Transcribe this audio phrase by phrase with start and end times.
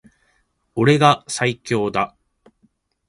[0.73, 2.15] 俺が最強だ